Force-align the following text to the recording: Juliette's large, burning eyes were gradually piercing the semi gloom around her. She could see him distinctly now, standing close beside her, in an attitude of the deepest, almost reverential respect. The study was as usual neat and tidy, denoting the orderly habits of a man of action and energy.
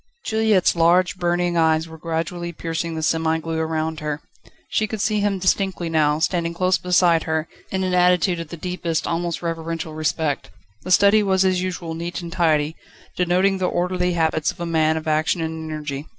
Juliette's 0.25 0.75
large, 0.75 1.17
burning 1.17 1.55
eyes 1.57 1.87
were 1.87 1.95
gradually 1.99 2.51
piercing 2.51 2.95
the 2.95 3.03
semi 3.03 3.37
gloom 3.37 3.59
around 3.59 3.99
her. 3.99 4.19
She 4.67 4.87
could 4.87 4.99
see 4.99 5.19
him 5.19 5.37
distinctly 5.37 5.89
now, 5.89 6.17
standing 6.17 6.55
close 6.55 6.79
beside 6.79 7.25
her, 7.25 7.47
in 7.69 7.83
an 7.83 7.93
attitude 7.93 8.39
of 8.39 8.47
the 8.47 8.57
deepest, 8.57 9.05
almost 9.05 9.43
reverential 9.43 9.93
respect. 9.93 10.49
The 10.81 10.89
study 10.89 11.21
was 11.21 11.45
as 11.45 11.61
usual 11.61 11.93
neat 11.93 12.19
and 12.19 12.31
tidy, 12.31 12.75
denoting 13.15 13.59
the 13.59 13.67
orderly 13.69 14.13
habits 14.13 14.51
of 14.51 14.59
a 14.59 14.65
man 14.65 14.97
of 14.97 15.07
action 15.07 15.39
and 15.39 15.69
energy. 15.71 16.07